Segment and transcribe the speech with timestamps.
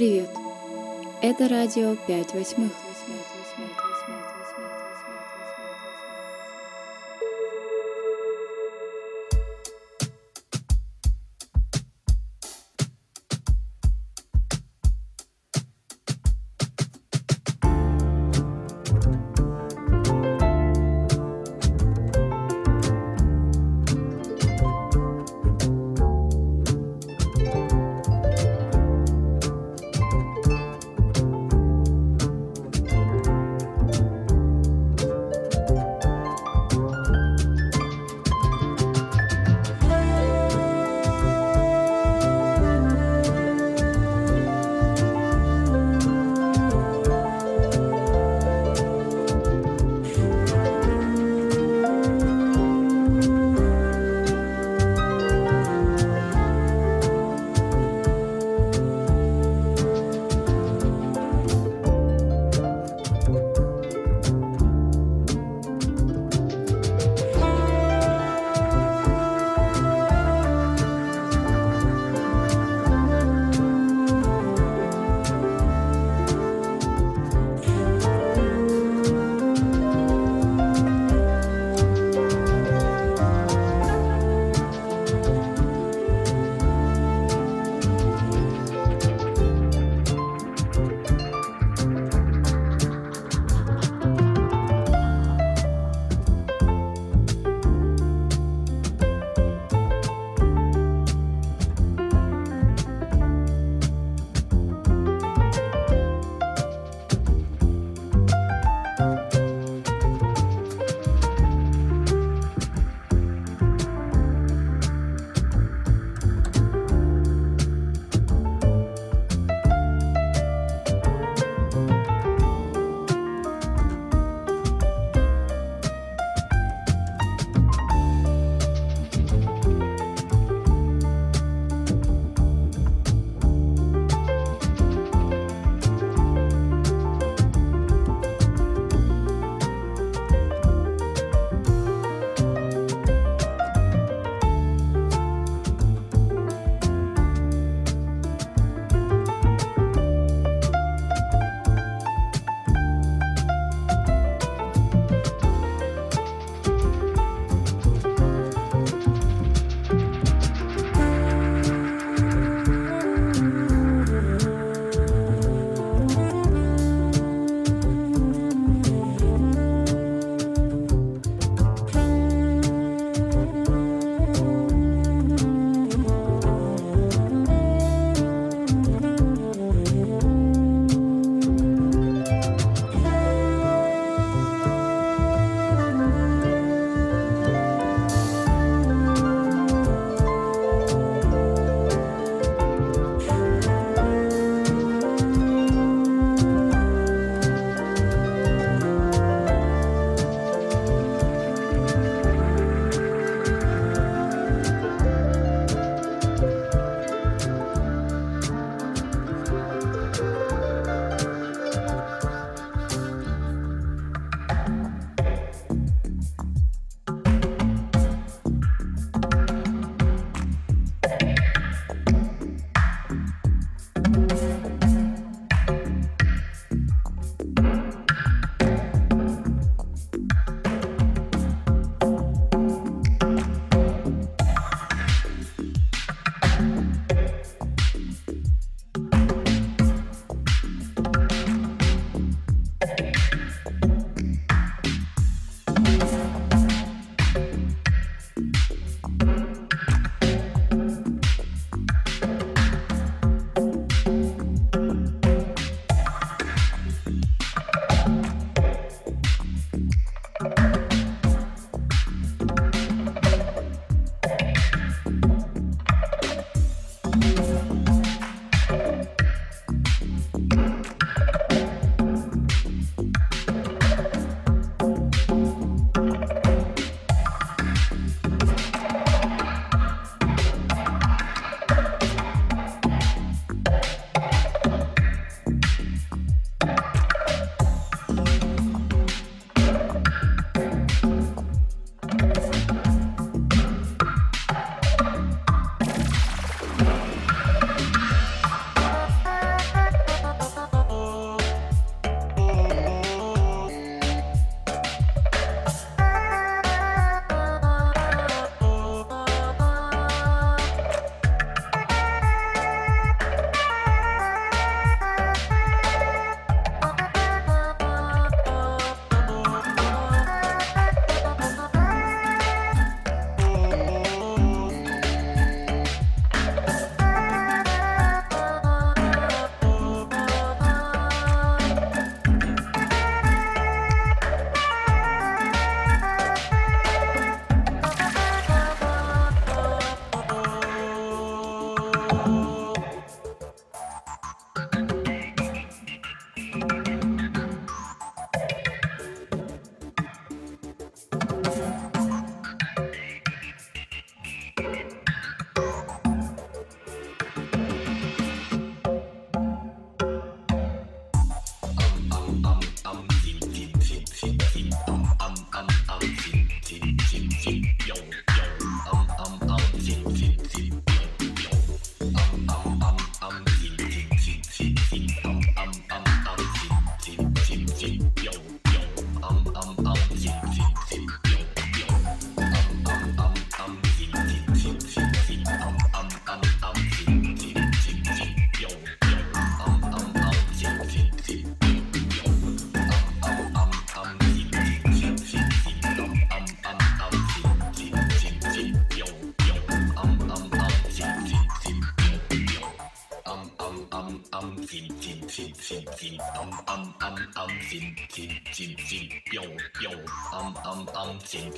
[0.00, 0.30] Привет!
[1.20, 2.72] Это радио 5 восьмых.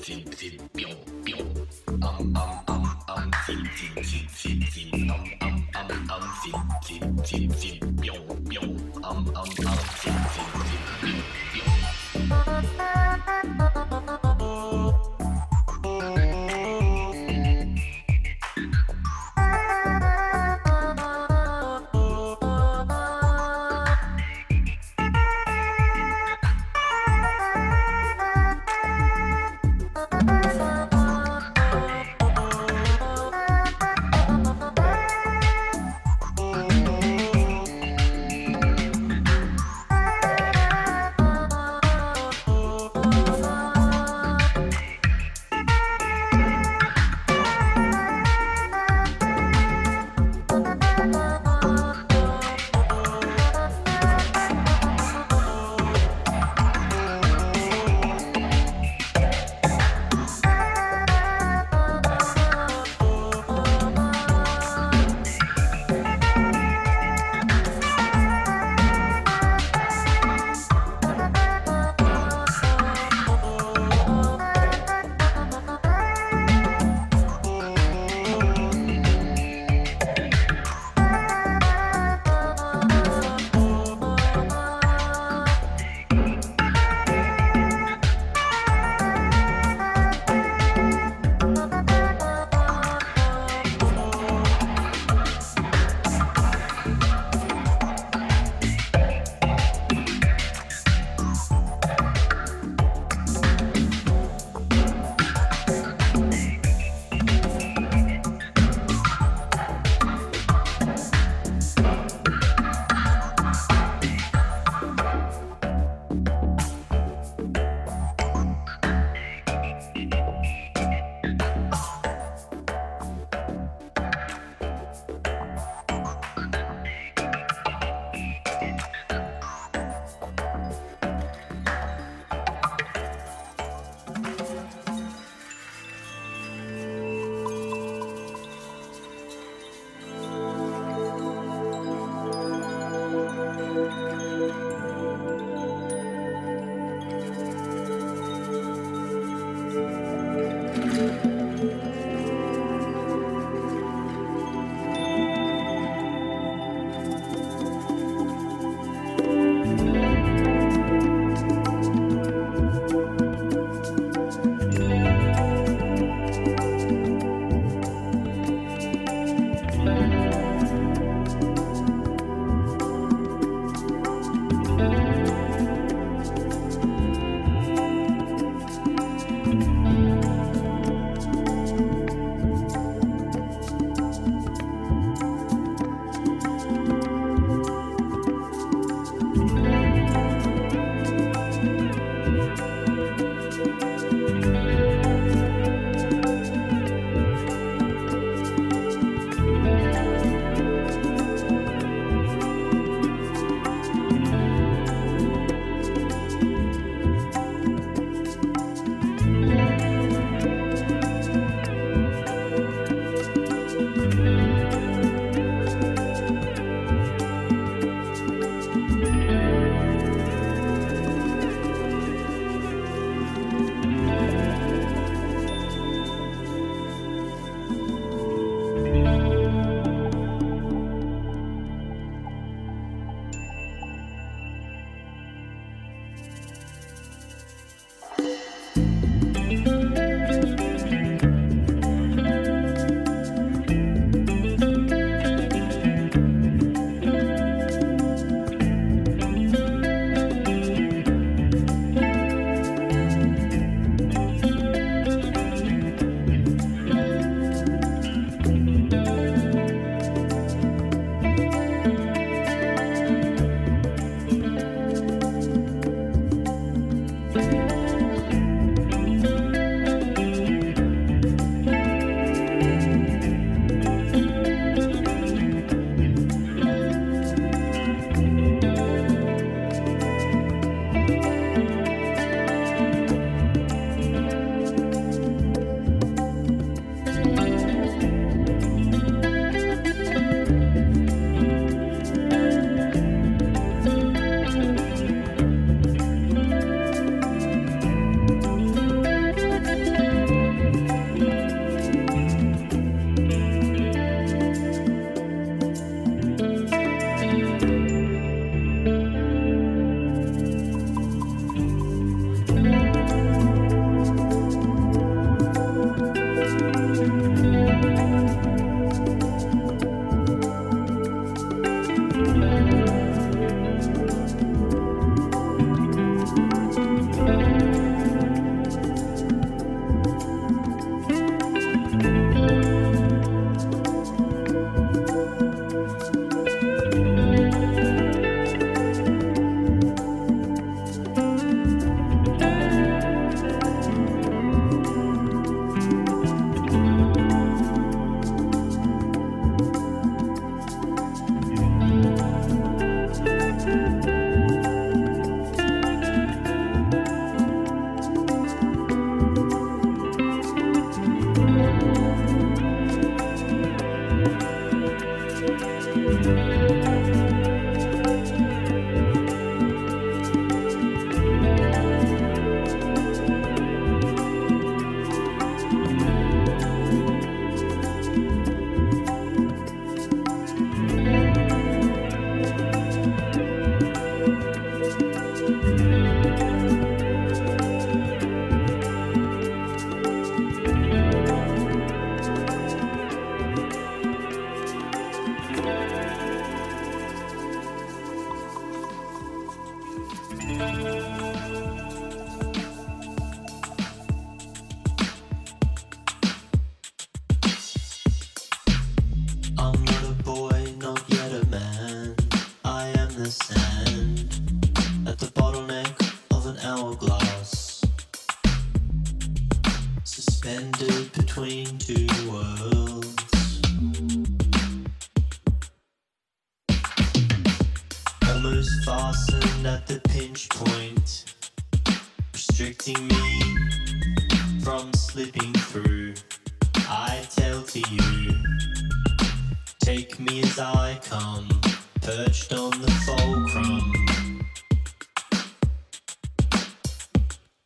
[0.03, 0.72] Sim, sim.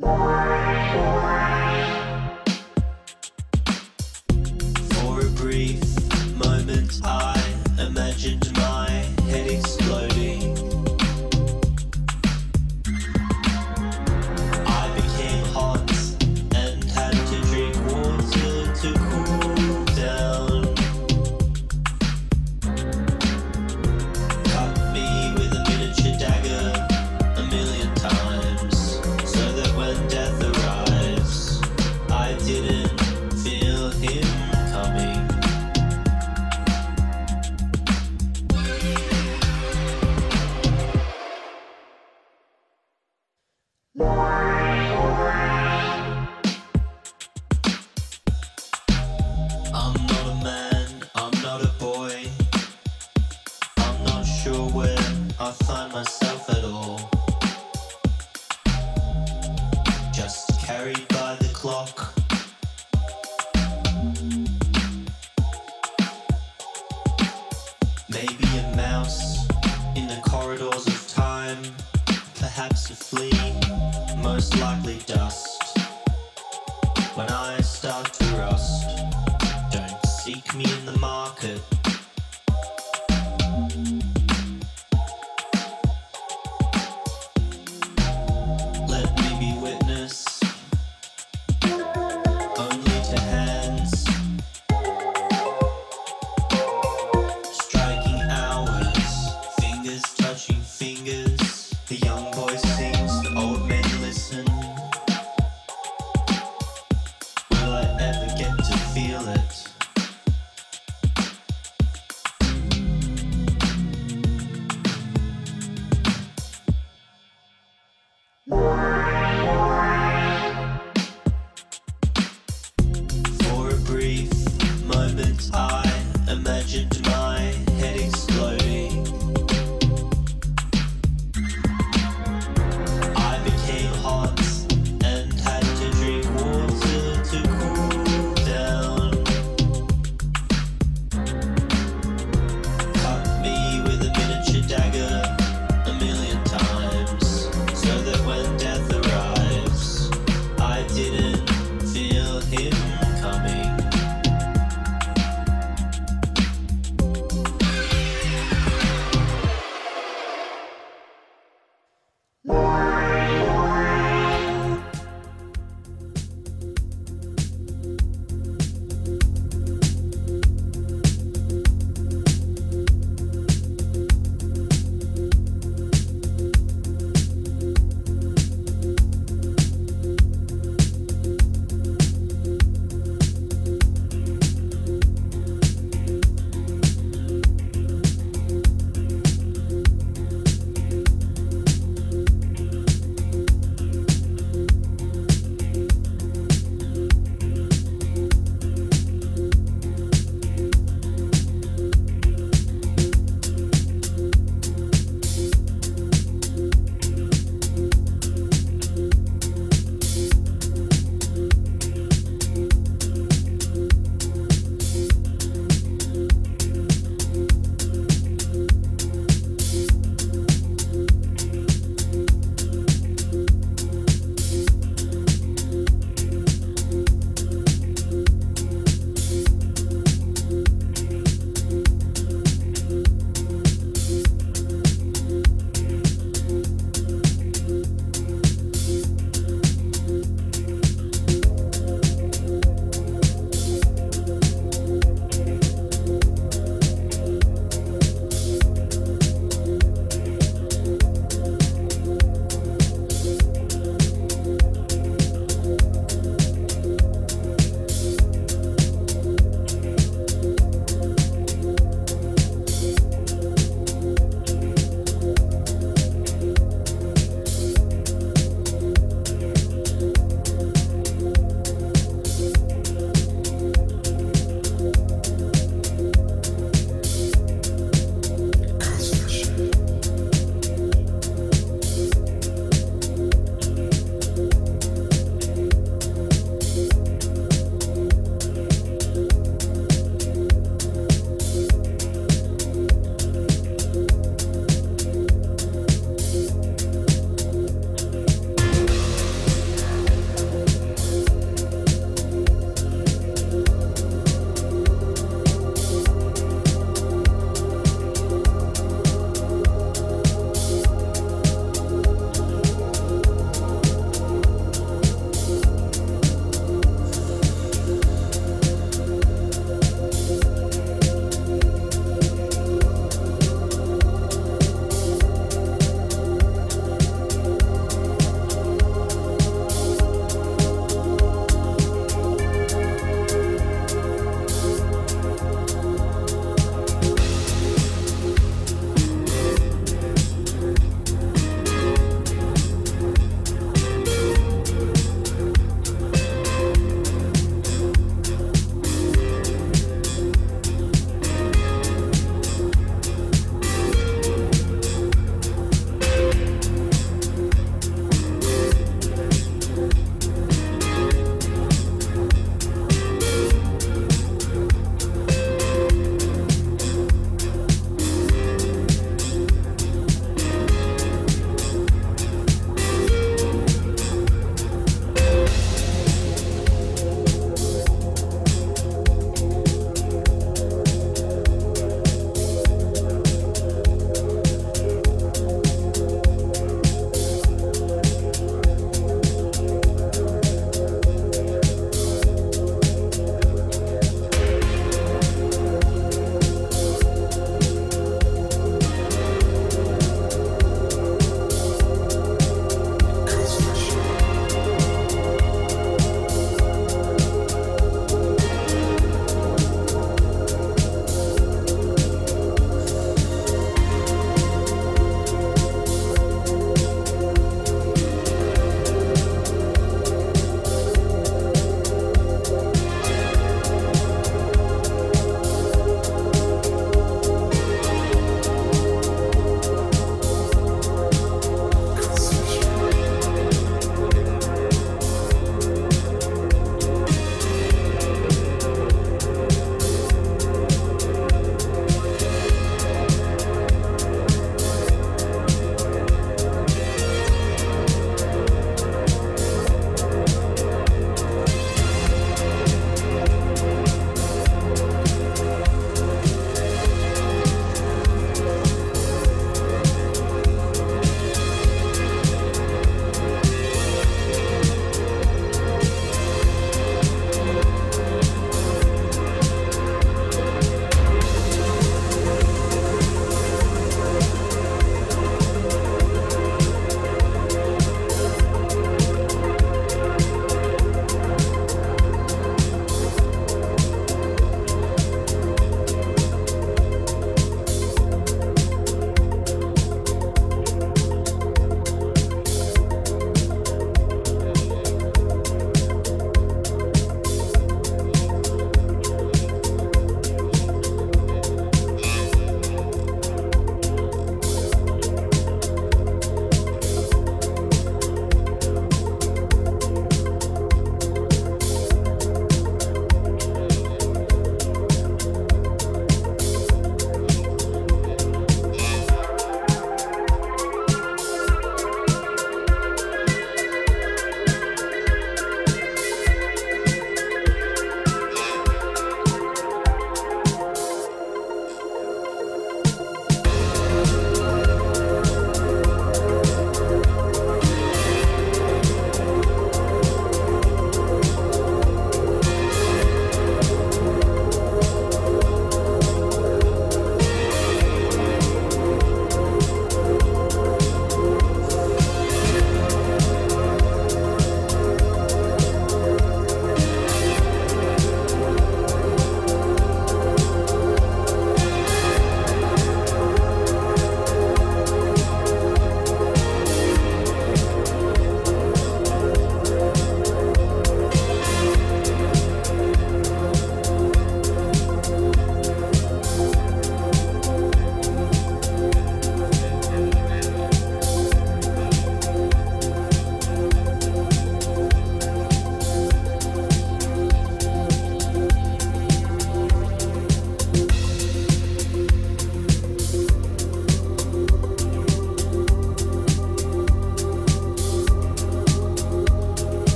[0.00, 0.34] Bye.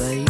[0.00, 0.24] 每一